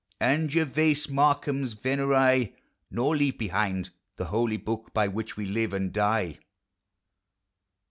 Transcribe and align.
And 0.19 0.49
Oervase 0.49 1.11
Markham's 1.11 1.73
venerie.— 1.73 2.55
Nor 2.89 3.17
leave 3.17 3.37
behind 3.37 3.91
The 4.15 4.25
Holy 4.33 4.57
Book 4.57 4.91
by 4.95 5.07
which 5.07 5.37
we 5.37 5.45
live 5.45 5.73
and 5.73 5.93
die. 5.93 6.39